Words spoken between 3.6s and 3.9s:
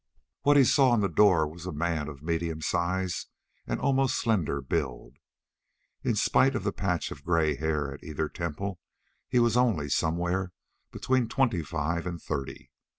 and